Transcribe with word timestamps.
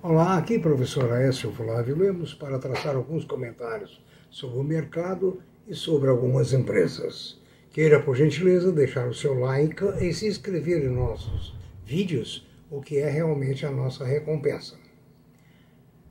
Olá, 0.00 0.38
aqui 0.38 0.60
professor 0.60 1.10
Aécio 1.10 1.50
Flávio 1.50 1.98
Lemos 1.98 2.32
para 2.32 2.60
traçar 2.60 2.94
alguns 2.94 3.24
comentários 3.24 4.00
sobre 4.30 4.60
o 4.60 4.62
mercado 4.62 5.42
e 5.66 5.74
sobre 5.74 6.08
algumas 6.08 6.52
empresas. 6.52 7.36
Queira, 7.72 8.00
por 8.00 8.14
gentileza, 8.14 8.70
deixar 8.70 9.08
o 9.08 9.14
seu 9.14 9.34
like 9.34 9.84
e 10.00 10.14
se 10.14 10.28
inscrever 10.28 10.84
em 10.84 10.94
nossos 10.94 11.52
vídeos, 11.84 12.46
o 12.70 12.80
que 12.80 12.98
é 12.98 13.10
realmente 13.10 13.66
a 13.66 13.72
nossa 13.72 14.04
recompensa. 14.04 14.76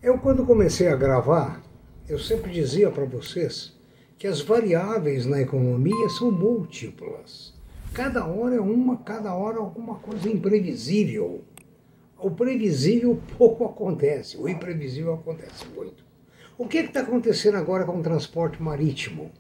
Eu, 0.04 0.18
quando 0.18 0.46
comecei 0.46 0.90
a 0.90 0.96
gravar, 0.98 1.64
eu 2.10 2.20
sempre 2.20 2.52
dizia 2.52 2.92
para 2.92 3.06
vocês 3.06 3.74
que 4.18 4.28
as 4.28 4.42
variáveis 4.42 5.26
na 5.26 5.42
economia 5.42 6.10
são 6.10 6.30
múltiplas. 6.30 7.54
Cada 7.94 8.26
hora 8.28 8.56
é 8.56 8.60
uma, 8.60 8.98
cada 8.98 9.34
hora 9.34 9.60
alguma 9.60 9.96
coisa 9.96 10.30
imprevisível. 10.30 11.46
O 12.20 12.32
previsível 12.32 13.22
pouco 13.38 13.64
acontece, 13.64 14.38
o 14.38 14.50
imprevisível 14.50 15.14
acontece 15.14 15.66
muito. 15.68 16.04
O 16.58 16.68
que 16.68 16.80
está 16.80 17.02
acontecendo 17.02 17.58
agora 17.58 17.86
com 17.86 18.00
o 18.00 18.04
transporte 18.04 18.62
marítimo? 18.62 19.32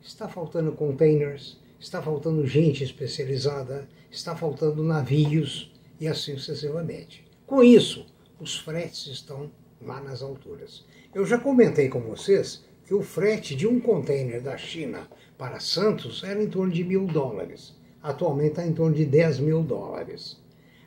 Está 0.00 0.28
faltando 0.28 0.70
containers, 0.70 1.60
está 1.80 2.00
faltando 2.00 2.46
gente 2.46 2.84
especializada, 2.84 3.88
está 4.08 4.36
faltando 4.36 4.84
navios 4.84 5.72
e 5.98 6.06
assim 6.06 6.36
sucessivamente. 6.36 7.26
Com 7.44 7.64
isso, 7.64 8.06
os 8.38 8.56
fretes 8.56 9.08
estão 9.08 9.50
lá 9.82 10.00
nas 10.00 10.22
alturas. 10.22 10.84
Eu 11.12 11.26
já 11.26 11.36
comentei 11.36 11.88
com 11.88 12.00
vocês 12.00 12.64
que 12.86 12.94
o 12.94 13.02
frete 13.02 13.56
de 13.56 13.66
um 13.66 13.80
container 13.80 14.40
da 14.40 14.56
China 14.56 15.08
para 15.36 15.58
Santos 15.58 16.22
era 16.22 16.40
em 16.40 16.48
torno 16.48 16.72
de 16.72 16.84
mil 16.84 17.06
dólares. 17.06 17.74
Atualmente 18.00 18.50
está 18.50 18.64
em 18.64 18.72
torno 18.72 18.94
de 18.94 19.04
10 19.04 19.40
mil 19.40 19.62
dólares. 19.64 20.39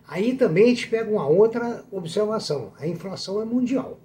Aí 0.07 0.35
também 0.35 0.66
a 0.66 0.70
gente 0.70 0.87
pega 0.87 1.09
uma 1.09 1.27
outra 1.27 1.84
observação: 1.91 2.73
a 2.77 2.87
inflação 2.87 3.41
é 3.41 3.46
mundial. 3.46 3.99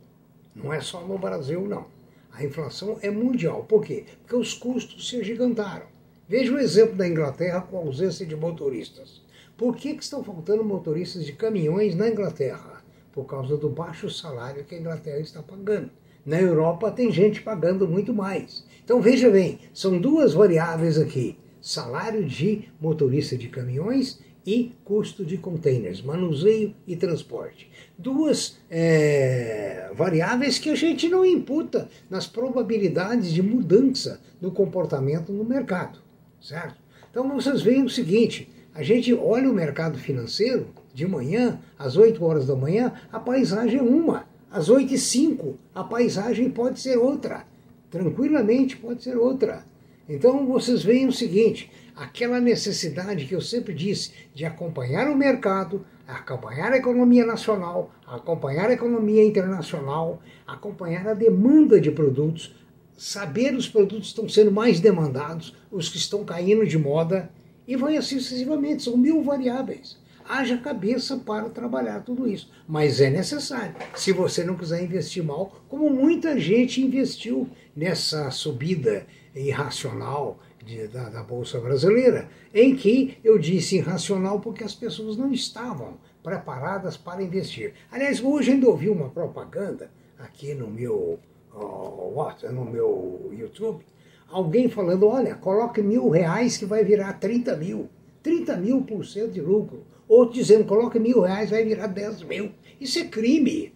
Não 0.55 0.72
é 0.72 0.80
só 0.80 1.00
no 1.06 1.18
Brasil, 1.18 1.66
não. 1.66 1.86
A 2.32 2.44
inflação 2.44 2.98
é 3.02 3.10
mundial. 3.10 3.64
Por 3.64 3.84
quê? 3.84 4.05
Porque 4.20 4.36
os 4.36 4.55
custos 4.55 5.08
se 5.08 5.16
agigantaram. 5.16 5.86
Veja 6.28 6.52
o 6.52 6.58
exemplo 6.58 6.94
da 6.94 7.08
Inglaterra 7.08 7.62
com 7.62 7.78
a 7.78 7.80
ausência 7.80 8.27
de 8.27 8.36
motoristas. 8.36 9.22
Por 9.56 9.74
que, 9.74 9.94
que 9.94 10.02
estão 10.02 10.22
faltando 10.22 10.62
motoristas 10.62 11.24
de 11.24 11.32
caminhões 11.32 11.96
na 11.96 12.08
Inglaterra? 12.08 12.83
Por 13.12 13.24
causa 13.24 13.56
do 13.56 13.68
baixo 13.68 14.10
salário 14.10 14.64
que 14.64 14.74
a 14.74 14.78
Inglaterra 14.78 15.18
está 15.18 15.42
pagando. 15.42 15.90
Na 16.24 16.40
Europa 16.40 16.90
tem 16.90 17.10
gente 17.10 17.40
pagando 17.40 17.88
muito 17.88 18.12
mais. 18.12 18.64
Então 18.84 19.00
veja 19.00 19.30
bem, 19.30 19.58
são 19.72 19.98
duas 19.98 20.34
variáveis 20.34 20.98
aqui: 20.98 21.38
salário 21.60 22.24
de 22.24 22.68
motorista 22.80 23.36
de 23.36 23.48
caminhões 23.48 24.20
e 24.47 24.72
custo 24.84 25.25
de 25.25 25.36
containers, 25.36 26.03
manuseio 26.03 26.75
e 26.86 26.97
transporte. 26.97 27.70
Duas 27.97 28.58
é, 28.70 29.91
variáveis 29.95 30.58
que 30.58 30.70
a 30.70 30.75
gente 30.75 31.08
não 31.08 31.25
imputa 31.25 31.89
nas 32.08 32.27
probabilidades 32.27 33.33
de 33.33 33.42
mudança 33.42 34.20
no 34.41 34.50
comportamento 34.50 35.33
no 35.33 35.45
mercado, 35.45 35.98
certo? 36.41 36.77
Então 37.11 37.28
vocês 37.28 37.62
veem 37.62 37.84
o 37.84 37.91
seguinte, 37.91 38.48
a 38.75 38.83
gente 38.83 39.12
olha 39.12 39.50
o 39.50 39.55
mercado 39.55 39.98
financeiro 39.98 40.69
de 40.95 41.06
manhã, 41.06 41.61
às 41.78 41.97
8 41.97 42.25
horas 42.25 42.47
da 42.47 42.55
manhã, 42.55 42.92
a 43.12 43.19
paisagem 43.19 43.78
é 43.78 43.83
uma. 43.83 44.27
Às 44.50 44.69
8 44.69 44.95
e 44.95 44.98
5, 44.98 45.58
a 45.75 45.84
paisagem 45.84 46.50
pode 46.50 46.80
ser 46.80 46.97
outra. 46.97 47.45
Tranquilamente 47.91 48.77
pode 48.77 49.02
ser 49.02 49.17
outra. 49.17 49.64
Então 50.09 50.47
vocês 50.47 50.83
veem 50.83 51.06
o 51.06 51.12
seguinte: 51.12 51.70
aquela 51.95 52.41
necessidade 52.41 53.27
que 53.27 53.34
eu 53.34 53.41
sempre 53.41 53.75
disse 53.75 54.12
de 54.34 54.45
acompanhar 54.45 55.09
o 55.09 55.17
mercado, 55.17 55.84
acompanhar 56.06 56.73
a 56.73 56.78
economia 56.78 57.27
nacional, 57.27 57.92
acompanhar 58.06 58.70
a 58.70 58.73
economia 58.73 59.25
internacional, 59.25 60.23
acompanhar 60.47 61.07
a 61.07 61.14
demanda 61.14 61.79
de 61.80 61.91
produtos, 61.91 62.55
saber 62.97 63.55
os 63.55 63.68
produtos 63.68 64.08
estão 64.08 64.29
sendo 64.29 64.51
mais 64.51 64.80
demandados, 64.80 65.55
os 65.70 65.89
que 65.91 65.98
estão 65.98 66.24
caindo 66.24 66.67
de 66.67 66.79
moda, 66.79 67.30
e 67.67 67.77
vai 67.77 67.97
assim 67.97 68.18
sucessivamente. 68.18 68.85
São 68.85 68.97
mil 68.97 69.23
variáveis. 69.23 69.98
Haja 70.27 70.58
cabeça 70.58 71.17
para 71.17 71.48
trabalhar 71.48 72.01
tudo 72.01 72.29
isso. 72.29 72.51
Mas 72.67 73.01
é 73.01 73.08
necessário. 73.08 73.74
Se 73.95 74.13
você 74.13 74.45
não 74.45 74.57
quiser 74.57 74.83
investir 74.83 75.24
mal, 75.24 75.63
como 75.68 75.89
muita 75.89 76.39
gente 76.39 76.83
investiu 76.83 77.48
nessa 77.74 78.30
subida 78.30 79.07
irracional 79.40 80.38
de, 80.64 80.88
da, 80.88 81.08
da, 81.08 81.22
Bolsa 81.22 81.60
Brasileira, 81.60 82.28
em 82.52 82.74
que 82.74 83.18
eu 83.22 83.38
disse 83.38 83.76
irracional 83.76 84.40
porque 84.40 84.64
as 84.64 84.74
pessoas 84.74 85.16
não 85.16 85.32
estavam 85.32 85.98
preparadas 86.22 86.96
para 86.96 87.22
investir. 87.22 87.74
Aliás, 87.90 88.22
hoje 88.22 88.52
ainda 88.52 88.68
ouvi 88.68 88.88
uma 88.88 89.08
propaganda 89.08 89.90
aqui 90.18 90.54
no 90.54 90.68
meu, 90.68 91.18
uh, 91.54 92.52
no 92.52 92.64
meu 92.64 93.30
YouTube, 93.32 93.84
alguém 94.28 94.68
falando, 94.68 95.06
olha, 95.06 95.34
coloque 95.34 95.80
mil 95.80 96.08
reais 96.08 96.56
que 96.56 96.64
vai 96.64 96.84
virar 96.84 97.14
30 97.14 97.56
mil. 97.56 97.88
30 98.22 98.56
mil 98.56 98.82
por 98.82 99.06
cento 99.06 99.32
de 99.32 99.40
lucro. 99.40 99.84
Outro 100.08 100.34
dizendo, 100.34 100.64
coloque 100.64 100.98
mil 100.98 101.20
reais, 101.20 101.50
vai 101.50 101.64
virar 101.64 101.86
10 101.86 102.22
mil. 102.24 102.50
Isso 102.80 102.98
é 102.98 103.05
crime. 103.05 103.72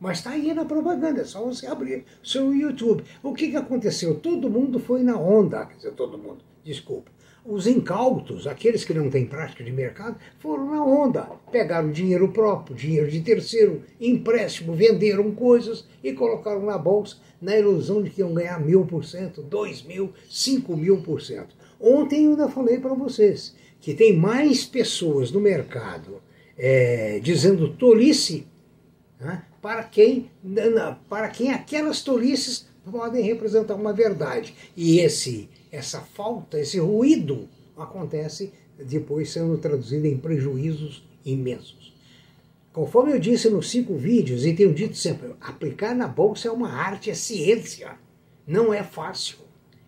Mas 0.00 0.18
está 0.18 0.30
aí 0.30 0.54
na 0.54 0.64
propaganda, 0.64 1.20
é 1.20 1.24
só 1.24 1.44
você 1.44 1.66
abrir 1.66 2.04
seu 2.24 2.54
YouTube. 2.54 3.04
O 3.22 3.34
que, 3.34 3.50
que 3.50 3.56
aconteceu? 3.56 4.14
Todo 4.14 4.48
mundo 4.48 4.80
foi 4.80 5.02
na 5.02 5.18
onda, 5.18 5.66
quer 5.66 5.76
dizer, 5.76 5.92
todo 5.92 6.16
mundo, 6.16 6.38
desculpa. 6.64 7.10
Os 7.44 7.66
incautos, 7.66 8.46
aqueles 8.46 8.84
que 8.84 8.94
não 8.94 9.10
têm 9.10 9.26
prática 9.26 9.62
de 9.62 9.72
mercado, 9.72 10.16
foram 10.38 10.70
na 10.70 10.84
onda. 10.84 11.28
Pegaram 11.52 11.90
dinheiro 11.90 12.28
próprio, 12.28 12.76
dinheiro 12.76 13.10
de 13.10 13.20
terceiro, 13.20 13.82
empréstimo, 14.00 14.74
venderam 14.74 15.30
coisas 15.32 15.86
e 16.02 16.12
colocaram 16.12 16.64
na 16.64 16.78
bolsa 16.78 17.16
na 17.40 17.56
ilusão 17.56 18.02
de 18.02 18.10
que 18.10 18.20
iam 18.20 18.34
ganhar 18.34 18.60
mil 18.60 18.84
por 18.84 19.04
cento, 19.04 19.42
dois 19.42 19.82
mil, 19.82 20.12
cinco 20.28 20.76
mil 20.76 21.02
por 21.02 21.22
cento. 21.22 21.56
Ontem 21.80 22.24
eu 22.24 22.30
ainda 22.32 22.48
falei 22.48 22.78
para 22.78 22.92
vocês 22.92 23.54
que 23.80 23.94
tem 23.94 24.14
mais 24.14 24.66
pessoas 24.66 25.30
no 25.30 25.40
mercado 25.40 26.22
é, 26.58 27.18
dizendo 27.20 27.70
tolice 27.70 28.46
né, 29.18 29.44
para, 29.60 29.84
quem, 29.84 30.30
para 31.08 31.28
quem 31.28 31.52
aquelas 31.52 32.02
tolices 32.02 32.66
podem 32.90 33.22
representar 33.22 33.74
uma 33.74 33.92
verdade. 33.92 34.54
E 34.76 35.00
esse, 35.00 35.48
essa 35.70 36.00
falta, 36.00 36.58
esse 36.58 36.78
ruído 36.78 37.48
acontece 37.76 38.52
depois 38.78 39.30
sendo 39.30 39.58
traduzido 39.58 40.06
em 40.06 40.16
prejuízos 40.16 41.04
imensos. 41.24 41.90
Conforme 42.72 43.12
eu 43.12 43.18
disse 43.18 43.50
nos 43.50 43.68
cinco 43.68 43.96
vídeos 43.96 44.46
e 44.46 44.54
tenho 44.54 44.72
dito 44.72 44.96
sempre, 44.96 45.34
aplicar 45.40 45.94
na 45.94 46.06
bolsa 46.06 46.48
é 46.48 46.50
uma 46.50 46.72
arte, 46.72 47.10
é 47.10 47.14
ciência. 47.14 47.98
Não 48.46 48.72
é 48.72 48.82
fácil. 48.82 49.38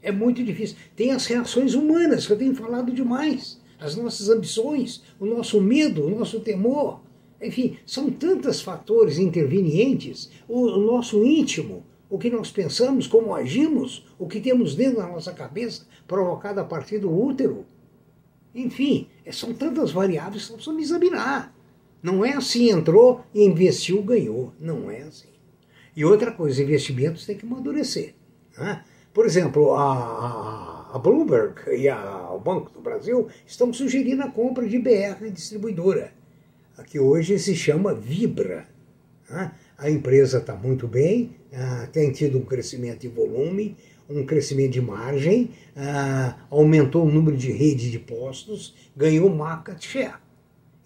É 0.02 0.10
muito 0.10 0.42
difícil. 0.42 0.76
Tem 0.96 1.12
as 1.12 1.26
reações 1.26 1.74
humanas, 1.74 2.26
que 2.26 2.32
eu 2.32 2.38
tenho 2.38 2.54
falado 2.54 2.92
demais. 2.92 3.60
As 3.78 3.94
nossas 3.94 4.28
ambições, 4.28 5.02
o 5.18 5.26
nosso 5.26 5.60
medo, 5.60 6.06
o 6.06 6.10
nosso 6.10 6.40
temor. 6.40 7.00
Enfim, 7.42 7.76
são 7.84 8.08
tantos 8.08 8.62
fatores 8.62 9.18
intervenientes, 9.18 10.30
o, 10.48 10.60
o 10.60 10.86
nosso 10.86 11.24
íntimo, 11.24 11.84
o 12.08 12.16
que 12.16 12.30
nós 12.30 12.52
pensamos, 12.52 13.06
como 13.08 13.34
agimos, 13.34 14.06
o 14.18 14.28
que 14.28 14.40
temos 14.40 14.76
dentro 14.76 14.98
da 14.98 15.08
nossa 15.08 15.32
cabeça, 15.32 15.84
provocado 16.06 16.60
a 16.60 16.64
partir 16.64 16.98
do 16.98 17.12
útero. 17.12 17.66
Enfim, 18.54 19.08
é, 19.24 19.32
são 19.32 19.52
tantas 19.52 19.90
variáveis 19.90 20.46
que 20.46 20.52
precisamos 20.52 20.82
examinar. 20.84 21.52
Não 22.00 22.24
é 22.24 22.34
assim, 22.34 22.70
entrou 22.70 23.24
investiu, 23.34 24.02
ganhou. 24.02 24.52
Não 24.60 24.90
é 24.90 25.02
assim. 25.02 25.28
E 25.96 26.04
outra 26.04 26.30
coisa, 26.32 26.62
investimentos 26.62 27.26
têm 27.26 27.36
que 27.36 27.46
amadurecer. 27.46 28.14
Né? 28.56 28.84
Por 29.12 29.26
exemplo, 29.26 29.74
a, 29.74 30.90
a 30.94 30.98
Bloomberg 30.98 31.54
e 31.76 31.88
a, 31.88 32.30
o 32.32 32.38
Banco 32.38 32.70
do 32.70 32.80
Brasil 32.80 33.28
estão 33.46 33.72
sugerindo 33.72 34.22
a 34.22 34.30
compra 34.30 34.68
de 34.68 34.78
BR 34.78 35.30
distribuidora 35.32 36.12
que 36.86 36.98
hoje 36.98 37.38
se 37.38 37.54
chama 37.54 37.94
Vibra. 37.94 38.66
Né? 39.28 39.52
A 39.76 39.90
empresa 39.90 40.38
está 40.38 40.54
muito 40.54 40.86
bem, 40.86 41.36
ah, 41.52 41.88
tem 41.92 42.10
tido 42.12 42.38
um 42.38 42.44
crescimento 42.44 43.00
de 43.00 43.08
volume, 43.08 43.76
um 44.08 44.24
crescimento 44.24 44.72
de 44.72 44.80
margem, 44.80 45.50
ah, 45.76 46.36
aumentou 46.50 47.04
o 47.04 47.10
número 47.10 47.36
de 47.36 47.50
rede 47.50 47.90
de 47.90 47.98
postos, 47.98 48.74
ganhou 48.96 49.28
market 49.28 49.82
share. 49.84 50.20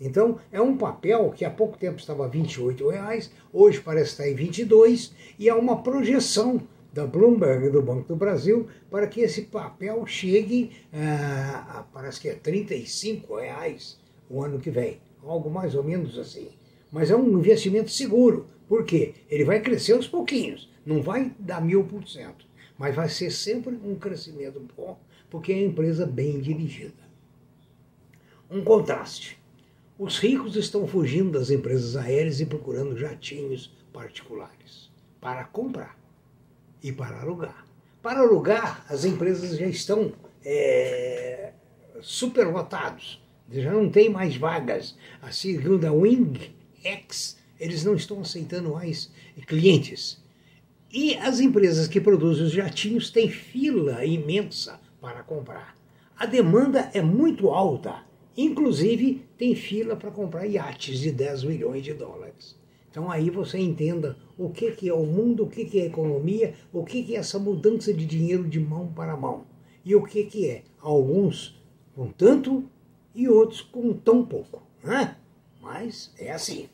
Então, 0.01 0.39
é 0.53 0.61
um 0.61 0.77
papel 0.77 1.31
que 1.31 1.45
há 1.45 1.51
pouco 1.51 1.79
tempo 1.79 1.99
estava 1.99 2.27
a 2.27 2.29
28 2.29 2.89
reais, 2.89 3.31
hoje 3.53 3.81
parece 3.81 4.11
estar 4.11 4.29
em 4.29 4.35
22, 4.35 5.13
e 5.39 5.49
há 5.49 5.57
uma 5.57 5.83
projeção 5.83 6.61
da 6.93 7.07
Bloomberg 7.07 7.67
e 7.67 7.71
do 7.71 7.83
Banco 7.83 8.09
do 8.09 8.17
Brasil 8.17 8.67
para 8.91 9.07
que 9.07 9.21
esse 9.21 9.43
papel 9.43 10.07
chegue, 10.07 10.71
ah, 10.93 11.79
a, 11.79 11.83
parece 11.83 12.21
que 12.21 12.29
é 12.29 12.35
35 12.35 13.37
reais 13.37 13.99
o 14.29 14.43
ano 14.43 14.59
que 14.59 14.71
vem 14.71 14.99
algo 15.31 15.51
mais 15.51 15.75
ou 15.75 15.83
menos 15.83 16.19
assim. 16.19 16.49
Mas 16.91 17.11
é 17.11 17.17
um 17.17 17.39
investimento 17.39 17.91
seguro. 17.91 18.47
Por 18.69 18.85
quê? 18.85 19.15
Ele 19.29 19.45
vai 19.45 19.61
crescer 19.61 19.93
aos 19.93 20.09
pouquinhos, 20.09 20.69
não 20.85 21.03
vai 21.03 21.33
dar 21.39 21.61
mil 21.61 21.85
por 21.85 22.07
cento, 22.09 22.47
mas 22.79 22.95
vai 22.95 23.09
ser 23.09 23.31
sempre 23.31 23.79
um 23.85 23.95
crescimento 23.95 24.61
bom, 24.77 24.99
porque 25.31 25.53
é 25.53 25.57
uma 25.57 25.67
empresa 25.67 26.07
bem 26.07 26.41
dirigida. 26.41 27.07
Um 28.51 28.63
contraste. 28.63 29.39
Os 29.99 30.19
ricos 30.19 30.57
estão 30.57 30.87
fugindo 30.87 31.39
das 31.39 31.51
empresas 31.51 31.97
aéreas 31.97 32.41
e 32.41 32.47
procurando 32.47 32.99
jatinhos 32.99 33.75
particulares 33.93 34.91
para 35.21 35.45
comprar 35.45 35.99
e 36.83 36.93
para 36.93 37.21
alugar. 37.21 37.67
Para 38.03 38.21
alugar, 38.21 38.85
as 38.89 39.05
empresas 39.05 39.59
já 39.59 39.67
estão 39.67 40.13
é, 40.45 41.53
superlotados, 42.01 43.21
já 43.51 43.73
não 43.73 43.89
tem 43.89 44.09
mais 44.09 44.37
vagas. 44.37 44.97
A 45.23 45.31
segunda 45.31 45.93
Wing 45.93 46.55
X, 46.83 47.39
eles 47.59 47.85
não 47.85 47.95
estão 47.95 48.21
aceitando 48.21 48.73
mais 48.73 49.11
clientes. 49.47 50.23
E 50.93 51.15
as 51.17 51.41
empresas 51.41 51.89
que 51.89 52.01
produzem 52.01 52.45
os 52.45 52.53
jatinhos 52.53 53.11
têm 53.11 53.29
fila 53.29 54.05
imensa 54.05 54.81
para 55.01 55.23
comprar. 55.23 55.77
A 56.17 56.27
demanda 56.27 56.91
é 56.95 57.03
muito 57.03 57.51
alta. 57.51 58.05
Inclusive, 58.37 59.23
tem 59.37 59.55
fila 59.55 59.97
para 59.97 60.11
comprar 60.11 60.47
iates 60.47 60.99
de 60.99 61.11
10 61.11 61.45
milhões 61.45 61.83
de 61.83 61.95
dólares. 61.95 62.57
Então 62.91 63.11
aí 63.11 63.29
você 63.29 63.59
entenda 63.59 64.17
o 64.39 64.49
que, 64.49 64.71
que 64.73 64.89
é 64.89 64.95
o 64.95 65.05
mundo, 65.05 65.45
o 65.45 65.49
que, 65.49 65.67
que 65.67 65.79
é 65.79 65.83
a 65.83 65.87
economia, 65.87 66.55
o 66.73 66.83
que, 66.83 67.03
que 67.03 67.15
é 67.15 67.19
essa 67.19 67.39
mudança 67.39 67.93
de 67.93 68.07
dinheiro 68.07 68.49
de 68.49 68.59
mão 68.59 68.91
para 68.95 69.17
mão. 69.17 69.45
E 69.85 69.95
o 69.95 70.03
que, 70.03 70.25
que 70.25 70.49
é 70.49 70.63
alguns 70.81 71.61
com 71.95 72.09
tanto 72.09 72.65
e 73.17 73.29
outros 73.29 73.63
com 73.63 73.95
tão 73.95 74.25
pouco. 74.25 74.63
Né? 74.85 75.17
Mas 75.61 76.13
é 76.19 76.31
assim. 76.31 76.69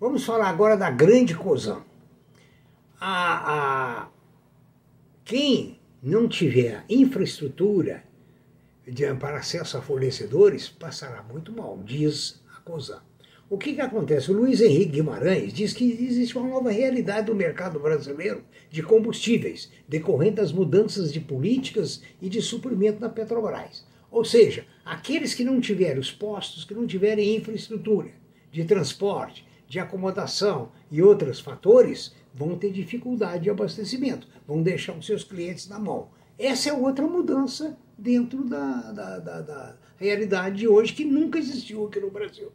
Vamos 0.00 0.24
falar 0.24 0.48
agora 0.48 0.76
da 0.76 0.90
grande 0.90 1.34
COSAN. 1.34 1.82
A, 3.00 4.04
a, 4.04 4.08
quem 5.24 5.78
não 6.02 6.28
tiver 6.28 6.84
infraestrutura 6.88 8.04
de, 8.86 9.12
para 9.14 9.38
acesso 9.38 9.76
a 9.76 9.82
fornecedores 9.82 10.68
passará 10.68 11.22
muito 11.22 11.52
mal, 11.52 11.78
diz 11.84 12.40
a 12.56 12.60
COSAN. 12.60 13.02
O 13.50 13.56
que, 13.56 13.74
que 13.74 13.80
acontece? 13.80 14.30
O 14.30 14.34
Luiz 14.34 14.60
Henrique 14.60 14.92
Guimarães 14.92 15.54
diz 15.54 15.72
que 15.72 15.90
existe 15.90 16.36
uma 16.36 16.46
nova 16.46 16.70
realidade 16.70 17.26
do 17.26 17.34
mercado 17.34 17.80
brasileiro 17.80 18.44
de 18.70 18.82
combustíveis, 18.82 19.70
decorrente 19.88 20.36
das 20.36 20.52
mudanças 20.52 21.10
de 21.10 21.18
políticas 21.18 22.02
e 22.20 22.28
de 22.28 22.42
suprimento 22.42 23.00
da 23.00 23.08
Petrobras. 23.08 23.87
Ou 24.10 24.24
seja, 24.24 24.66
aqueles 24.84 25.34
que 25.34 25.44
não 25.44 25.60
tiverem 25.60 25.98
os 25.98 26.10
postos, 26.10 26.64
que 26.64 26.74
não 26.74 26.86
tiverem 26.86 27.36
infraestrutura 27.36 28.10
de 28.50 28.64
transporte, 28.64 29.46
de 29.68 29.78
acomodação 29.78 30.72
e 30.90 31.02
outros 31.02 31.40
fatores, 31.40 32.14
vão 32.34 32.56
ter 32.56 32.72
dificuldade 32.72 33.44
de 33.44 33.50
abastecimento, 33.50 34.26
vão 34.46 34.62
deixar 34.62 34.96
os 34.96 35.04
seus 35.04 35.24
clientes 35.24 35.68
na 35.68 35.78
mão. 35.78 36.08
Essa 36.38 36.70
é 36.70 36.72
outra 36.72 37.06
mudança 37.06 37.76
dentro 37.96 38.44
da, 38.44 38.92
da, 38.92 39.18
da, 39.18 39.40
da 39.42 39.76
realidade 39.96 40.56
de 40.56 40.68
hoje 40.68 40.92
que 40.92 41.04
nunca 41.04 41.38
existiu 41.38 41.86
aqui 41.86 42.00
no 42.00 42.10
Brasil. 42.10 42.52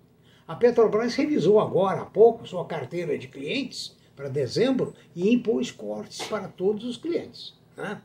A 0.47 0.55
Petrobras 0.55 1.15
revisou 1.15 1.59
agora 1.59 2.01
há 2.01 2.05
pouco 2.05 2.47
sua 2.47 2.65
carteira 2.65 3.17
de 3.17 3.27
clientes 3.27 3.95
para 4.15 4.29
dezembro 4.29 4.93
e 5.15 5.33
impôs 5.33 5.71
cortes 5.71 6.25
para 6.27 6.47
todos 6.47 6.83
os 6.85 6.97
clientes. 6.97 7.53
Né? 7.75 8.01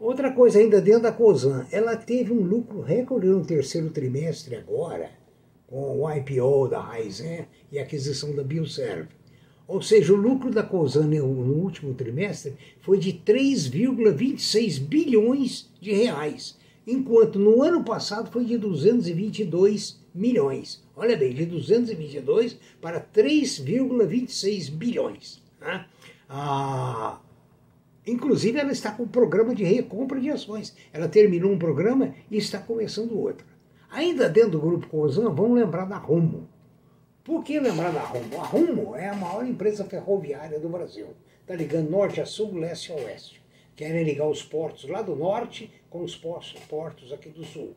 Outra 0.00 0.30
coisa 0.30 0.60
ainda 0.60 0.80
dentro 0.80 1.02
da 1.02 1.12
COSAN, 1.12 1.66
ela 1.72 1.96
teve 1.96 2.32
um 2.32 2.40
lucro 2.40 2.80
recorde 2.80 3.26
no 3.26 3.44
terceiro 3.44 3.90
trimestre 3.90 4.54
agora, 4.54 5.10
com 5.66 6.00
o 6.00 6.08
IPO 6.08 6.68
da 6.68 6.80
Raizen 6.80 7.48
e 7.72 7.80
a 7.80 7.82
aquisição 7.82 8.32
da 8.32 8.44
Bioserve. 8.44 9.08
Ou 9.66 9.82
seja, 9.82 10.12
o 10.12 10.16
lucro 10.16 10.52
da 10.52 10.62
COSAN 10.62 11.08
no 11.08 11.52
último 11.52 11.94
trimestre 11.94 12.54
foi 12.80 12.98
de 12.98 13.12
3,26 13.12 14.78
bilhões 14.78 15.68
de 15.80 15.92
reais, 15.92 16.56
enquanto 16.86 17.40
no 17.40 17.60
ano 17.60 17.82
passado 17.82 18.30
foi 18.30 18.44
de 18.44 18.56
222 18.56 20.00
milhões. 20.14 20.80
Olha 20.94 21.16
bem, 21.16 21.34
de 21.34 21.44
222 21.44 22.56
para 22.80 23.00
3,26 23.00 24.70
bilhões. 24.70 25.42
Né? 25.60 25.84
Ah, 26.28 27.20
inclusive, 28.10 28.58
ela 28.58 28.72
está 28.72 28.92
com 28.92 29.04
um 29.04 29.08
programa 29.08 29.54
de 29.54 29.64
recompra 29.64 30.20
de 30.20 30.30
ações. 30.30 30.76
Ela 30.92 31.08
terminou 31.08 31.52
um 31.52 31.58
programa 31.58 32.14
e 32.30 32.36
está 32.36 32.58
começando 32.58 33.18
outro. 33.18 33.46
Ainda 33.90 34.28
dentro 34.28 34.52
do 34.52 34.60
grupo 34.60 34.88
Cosan, 34.88 35.30
vamos 35.30 35.58
lembrar 35.58 35.86
da 35.86 35.96
Rumo. 35.96 36.48
Por 37.24 37.44
que 37.44 37.60
lembrar 37.60 37.92
da 37.92 38.00
Rumo? 38.00 38.40
A 38.40 38.44
Rumo 38.44 38.96
é 38.96 39.08
a 39.08 39.14
maior 39.14 39.46
empresa 39.46 39.84
ferroviária 39.84 40.58
do 40.58 40.68
Brasil. 40.68 41.08
Está 41.40 41.54
ligando 41.54 41.90
norte 41.90 42.20
a 42.20 42.26
sul, 42.26 42.54
leste 42.54 42.92
a 42.92 42.96
oeste. 42.96 43.42
Querem 43.74 44.04
ligar 44.04 44.28
os 44.28 44.42
portos 44.42 44.88
lá 44.88 45.02
do 45.02 45.14
norte 45.14 45.70
com 45.88 46.02
os 46.02 46.16
portos 46.16 47.12
aqui 47.12 47.28
do 47.28 47.44
sul. 47.44 47.74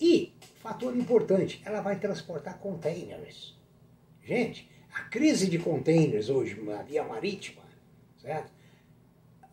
E, 0.00 0.32
fator 0.62 0.96
importante, 0.96 1.60
ela 1.64 1.80
vai 1.80 1.98
transportar 1.98 2.58
containers. 2.58 3.56
Gente, 4.22 4.70
a 4.92 5.02
crise 5.02 5.48
de 5.48 5.58
containers 5.58 6.28
hoje 6.28 6.60
na 6.60 6.82
via 6.82 7.04
marítima, 7.04 7.62
certo? 8.20 8.57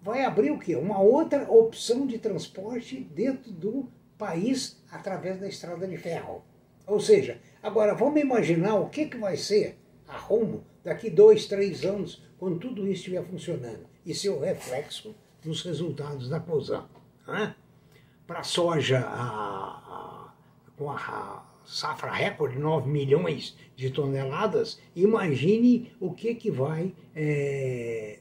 Vai 0.05 0.23
abrir 0.23 0.51
o 0.51 0.59
quê? 0.59 0.75
Uma 0.75 0.99
outra 0.99 1.51
opção 1.51 2.05
de 2.05 2.19
transporte 2.19 2.99
dentro 2.99 3.51
do 3.51 3.89
país 4.19 4.79
através 4.91 5.39
da 5.39 5.47
estrada 5.47 5.87
de 5.87 5.97
ferro. 5.97 6.43
Ou 6.85 6.99
seja, 6.99 7.41
agora 7.63 7.95
vamos 7.95 8.21
imaginar 8.21 8.75
o 8.75 8.87
que, 8.87 9.07
que 9.07 9.17
vai 9.17 9.35
ser 9.35 9.79
a 10.07 10.15
rumo 10.15 10.63
daqui 10.83 11.09
dois, 11.09 11.47
três 11.47 11.83
anos, 11.83 12.23
quando 12.37 12.59
tudo 12.59 12.83
isso 12.83 12.99
estiver 12.99 13.25
funcionando 13.25 13.87
e 14.05 14.13
seu 14.13 14.39
reflexo 14.39 15.15
nos 15.43 15.63
resultados 15.63 16.29
da 16.29 16.39
COSAN. 16.39 16.87
Né? 17.27 17.55
Para 18.27 18.41
a 18.41 18.43
soja, 18.43 19.01
com 20.77 20.91
a 20.91 21.43
safra 21.65 22.11
recorde, 22.11 22.59
9 22.59 22.87
milhões 22.87 23.57
de 23.75 23.89
toneladas, 23.89 24.79
imagine 24.95 25.91
o 25.99 26.13
que, 26.13 26.35
que 26.35 26.51
vai 26.51 26.93
é, 27.15 28.19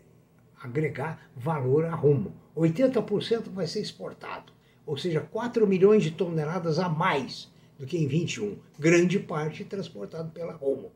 agregar 0.64 1.30
valor 1.36 1.84
a 1.84 1.94
rumo. 1.94 2.32
80% 2.56 3.50
vai 3.50 3.66
ser 3.66 3.80
exportado, 3.80 4.52
ou 4.86 4.96
seja, 4.96 5.20
4 5.20 5.66
milhões 5.66 6.02
de 6.02 6.10
toneladas 6.10 6.78
a 6.78 6.88
mais 6.88 7.52
do 7.78 7.86
que 7.86 7.98
em 7.98 8.06
21, 8.06 8.56
grande 8.78 9.18
parte 9.18 9.64
transportado 9.64 10.30
pela 10.30 10.54
rumo. 10.54 10.90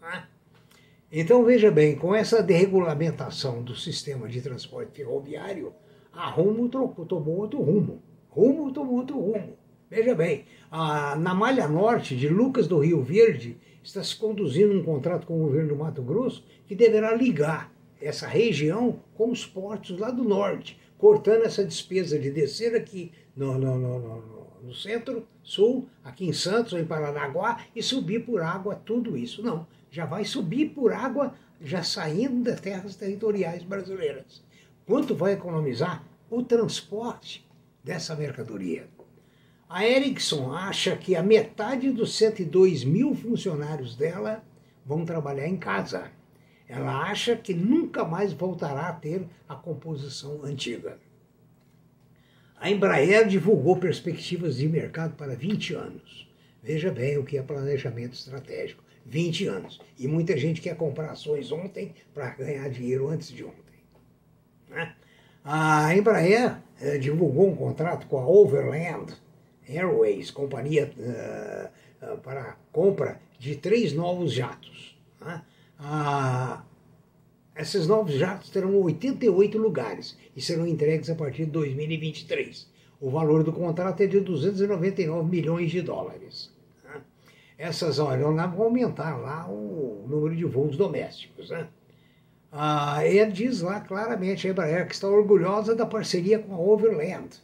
Né? 0.00 0.26
Então 1.10 1.44
veja 1.44 1.70
bem, 1.70 1.96
com 1.96 2.14
essa 2.14 2.42
desregulamentação 2.42 3.62
do 3.62 3.74
sistema 3.74 4.28
de 4.28 4.42
transporte 4.42 4.92
ferroviário, 4.96 5.72
a 6.12 6.28
Rumo 6.28 6.68
tomou 6.68 7.38
outro 7.38 7.60
rumo. 7.60 8.02
Rumo 8.28 8.72
tomou 8.72 8.96
outro 8.96 9.18
rumo. 9.18 9.56
Veja 9.88 10.14
bem, 10.14 10.44
a, 10.70 11.14
na 11.14 11.32
Malha 11.32 11.68
Norte 11.68 12.16
de 12.16 12.28
Lucas 12.28 12.66
do 12.66 12.78
Rio 12.78 13.02
Verde 13.02 13.56
está 13.84 14.02
se 14.02 14.16
conduzindo 14.16 14.74
um 14.74 14.82
contrato 14.82 15.26
com 15.26 15.36
o 15.36 15.44
governo 15.44 15.68
do 15.68 15.76
Mato 15.76 16.02
Grosso 16.02 16.44
que 16.66 16.74
deverá 16.74 17.14
ligar 17.14 17.72
essa 18.00 18.26
região 18.26 19.00
com 19.14 19.30
os 19.30 19.46
portos 19.46 19.98
lá 19.98 20.10
do 20.10 20.24
norte, 20.24 20.78
cortando 20.98 21.44
essa 21.44 21.64
despesa 21.64 22.18
de 22.18 22.30
descer 22.30 22.74
aqui 22.74 23.12
no, 23.34 23.58
no, 23.58 23.78
no, 23.78 24.46
no 24.62 24.74
centro-sul, 24.74 25.88
aqui 26.04 26.26
em 26.26 26.32
Santos 26.32 26.72
ou 26.72 26.78
em 26.78 26.84
Paranaguá, 26.84 27.64
e 27.74 27.82
subir 27.82 28.24
por 28.24 28.42
água 28.42 28.74
tudo 28.74 29.16
isso. 29.16 29.42
Não, 29.42 29.66
já 29.90 30.04
vai 30.04 30.24
subir 30.24 30.70
por 30.70 30.92
água 30.92 31.34
já 31.60 31.82
saindo 31.82 32.42
das 32.42 32.60
terras 32.60 32.96
territoriais 32.96 33.62
brasileiras. 33.62 34.42
Quanto 34.86 35.14
vai 35.14 35.32
economizar 35.32 36.04
o 36.30 36.42
transporte 36.42 37.46
dessa 37.82 38.14
mercadoria? 38.14 38.88
A 39.68 39.84
Ericsson 39.84 40.52
acha 40.52 40.96
que 40.96 41.16
a 41.16 41.22
metade 41.22 41.90
dos 41.90 42.16
102 42.16 42.84
mil 42.84 43.14
funcionários 43.14 43.96
dela 43.96 44.44
vão 44.84 45.04
trabalhar 45.04 45.48
em 45.48 45.56
casa. 45.56 46.10
Ela 46.68 47.02
acha 47.02 47.36
que 47.36 47.54
nunca 47.54 48.04
mais 48.04 48.32
voltará 48.32 48.88
a 48.88 48.92
ter 48.92 49.26
a 49.48 49.54
composição 49.54 50.44
antiga. 50.44 50.98
A 52.58 52.70
Embraer 52.70 53.26
divulgou 53.26 53.76
perspectivas 53.76 54.56
de 54.56 54.68
mercado 54.68 55.14
para 55.14 55.34
20 55.34 55.74
anos. 55.74 56.28
Veja 56.62 56.90
bem 56.90 57.18
o 57.18 57.24
que 57.24 57.38
é 57.38 57.42
planejamento 57.42 58.14
estratégico. 58.14 58.82
20 59.04 59.46
anos. 59.46 59.80
E 59.98 60.08
muita 60.08 60.36
gente 60.36 60.60
quer 60.60 60.76
comprar 60.76 61.12
ações 61.12 61.52
ontem 61.52 61.94
para 62.12 62.30
ganhar 62.30 62.68
dinheiro 62.68 63.08
antes 63.08 63.28
de 63.28 63.44
ontem. 63.44 63.56
Né? 64.68 64.94
A 65.44 65.94
Embraer 65.94 66.56
eh, 66.80 66.98
divulgou 66.98 67.48
um 67.48 67.54
contrato 67.54 68.06
com 68.08 68.18
a 68.18 68.26
Overland 68.26 69.14
Airways, 69.68 70.30
companhia 70.30 70.92
uh, 70.96 72.14
uh, 72.14 72.18
para 72.18 72.56
compra 72.72 73.20
de 73.38 73.56
três 73.56 73.92
novos 73.92 74.32
jatos. 74.32 74.96
Né? 75.20 75.42
Ah, 75.78 76.64
esses 77.56 77.86
novos 77.86 78.14
jatos 78.14 78.50
terão 78.50 78.74
88 78.80 79.56
lugares 79.58 80.16
e 80.34 80.40
serão 80.40 80.66
entregues 80.66 81.08
a 81.08 81.14
partir 81.14 81.46
de 81.46 81.52
2023. 81.52 82.68
O 83.00 83.10
valor 83.10 83.42
do 83.44 83.52
contrato 83.52 84.02
é 84.02 84.06
de 84.06 84.20
299 84.20 85.30
milhões 85.30 85.70
de 85.70 85.82
dólares. 85.82 86.50
Né? 86.84 87.00
Essas 87.58 88.00
aeronaves 88.00 88.56
vão 88.56 88.66
aumentar 88.66 89.16
lá 89.16 89.46
o 89.48 90.06
número 90.08 90.34
de 90.34 90.44
voos 90.44 90.76
domésticos. 90.76 91.50
Né? 91.50 91.68
Ah, 92.50 93.00
diz 93.32 93.60
lá 93.60 93.80
claramente 93.80 94.46
a 94.46 94.50
Embraer 94.50 94.86
que 94.86 94.94
está 94.94 95.08
orgulhosa 95.08 95.74
da 95.74 95.86
parceria 95.86 96.38
com 96.38 96.54
a 96.54 96.58
Overland. 96.58 97.36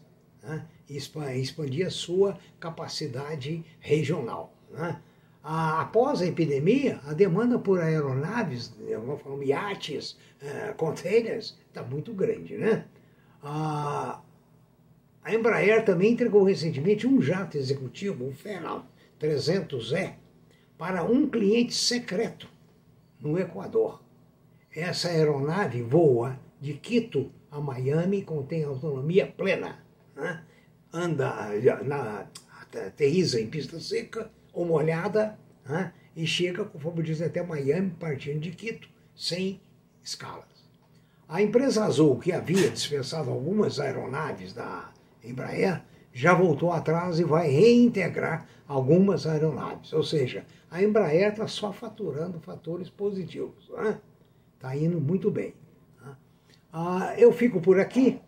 Né? 0.42 0.66
expandir 0.88 1.86
a 1.86 1.90
sua 1.90 2.38
capacidade 2.60 3.64
regional. 3.80 4.52
Né? 4.70 5.00
Após 5.42 6.22
a 6.22 6.26
epidemia, 6.26 7.00
a 7.04 7.12
demanda 7.12 7.58
por 7.58 7.80
aeronaves, 7.80 8.72
forma, 9.22 9.44
iates, 9.44 10.16
uh, 10.40 10.75
containers, 10.76 11.58
está 11.68 11.82
muito 11.82 12.12
grande, 12.14 12.56
né? 12.56 12.84
a 13.42 14.22
Embraer 15.28 15.84
também 15.84 16.12
entregou 16.12 16.44
recentemente 16.44 17.06
um 17.06 17.20
jato 17.20 17.56
executivo, 17.56 18.28
o 18.28 18.32
Phenom 18.32 18.82
300E, 19.20 20.14
para 20.78 21.02
um 21.02 21.28
cliente 21.28 21.75
secreto 21.75 22.49
no 23.20 23.38
Equador. 23.38 24.00
Essa 24.75 25.08
aeronave 25.08 25.82
voa 25.82 26.38
de 26.61 26.75
Quito 26.75 27.30
a 27.50 27.61
Miami, 27.61 28.22
contém 28.22 28.64
autonomia 28.64 29.26
plena. 29.26 29.84
Né? 30.16 30.42
Anda, 30.92 31.50
na, 31.84 32.26
aterriza 32.87 33.40
em 33.40 33.46
pista 33.46 33.78
seca 33.78 34.30
ou 34.52 34.64
molhada 34.64 35.38
né? 35.64 35.92
e 36.14 36.26
chega, 36.26 36.64
conforme 36.64 37.02
diz, 37.02 37.23
até 37.23 37.42
Miami, 37.42 37.90
partindo 37.99 38.40
de 38.40 38.50
Quito, 38.50 38.88
sem 39.14 39.61
escalas. 40.02 40.47
A 41.28 41.40
empresa 41.40 41.85
Azul, 41.85 42.18
que 42.18 42.32
havia 42.32 42.68
dispensado 42.68 43.30
algumas 43.30 43.80
aeronaves 43.80 44.52
da 44.52 44.92
Embraer, 45.25 45.82
já 46.12 46.35
voltou 46.35 46.71
atrás 46.71 47.18
e 47.18 47.25
vai 47.25 47.49
reintegrar 47.49 48.47
algumas 48.68 49.26
aeronaves. 49.26 49.92
Ou 49.92 50.02
seja, 50.02 50.44
a 50.71 50.82
Embraer 50.82 51.32
está 51.32 51.47
só 51.47 51.73
faturando 51.73 52.38
fatores 52.40 52.90
positivos. 52.90 53.64
Está 53.64 53.82
né? 53.82 54.00
Tá 54.61 54.76
indo 54.76 55.00
muito 55.00 55.30
bem. 55.30 55.54
Né? 56.04 56.16
Ah, 56.73 57.14
eu 57.16 57.32
fico 57.32 57.61
por 57.61 57.80
aqui. 57.80 58.21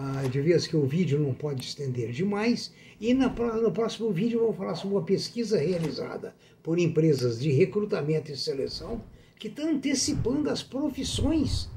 Ah, 0.00 0.28
de 0.28 0.40
vez 0.40 0.64
que 0.64 0.76
o 0.76 0.86
vídeo 0.86 1.18
não 1.18 1.34
pode 1.34 1.64
estender 1.64 2.12
demais. 2.12 2.72
E 3.00 3.12
na, 3.12 3.28
no 3.28 3.72
próximo 3.72 4.12
vídeo 4.12 4.38
eu 4.38 4.44
vou 4.44 4.52
falar 4.52 4.76
sobre 4.76 4.94
uma 4.94 5.04
pesquisa 5.04 5.58
realizada 5.58 6.36
por 6.62 6.78
empresas 6.78 7.40
de 7.40 7.50
recrutamento 7.50 8.30
e 8.30 8.36
seleção 8.36 9.02
que 9.40 9.48
estão 9.48 9.70
antecipando 9.70 10.50
as 10.50 10.62
profissões 10.62 11.68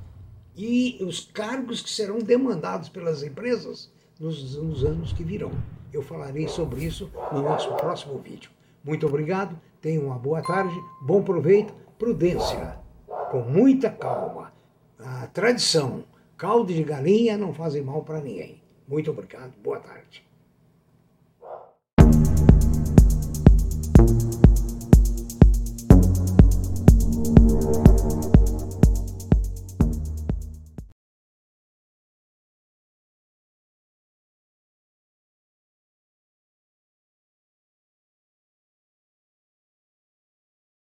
e 0.55 0.99
os 1.01 1.31
cargos 1.33 1.81
que 1.81 1.89
serão 1.89 2.19
demandados 2.19 2.89
pelas 2.89 3.23
empresas 3.23 3.91
nos, 4.19 4.55
nos 4.55 4.85
anos 4.85 5.11
que 5.13 5.23
virão. 5.23 5.51
Eu 5.91 6.03
falarei 6.03 6.47
sobre 6.47 6.85
isso 6.85 7.11
no 7.33 7.41
nosso 7.41 7.73
próximo 7.73 8.19
vídeo. 8.19 8.51
Muito 8.83 9.07
obrigado, 9.07 9.59
tenham 9.81 10.05
uma 10.05 10.19
boa 10.19 10.43
tarde, 10.43 10.75
bom 11.01 11.23
proveito, 11.23 11.73
prudência, 11.97 12.77
com 13.31 13.41
muita 13.41 13.89
calma. 13.89 14.53
A 14.99 15.25
tradição, 15.25 16.03
caldo 16.41 16.73
de 16.73 16.83
galinha 16.83 17.37
não 17.37 17.53
fazem 17.53 17.83
mal 17.83 18.01
para 18.01 18.19
ninguém. 18.19 18.59
Muito 18.87 19.11
obrigado, 19.11 19.53
boa 19.61 19.79
tarde. 19.79 20.30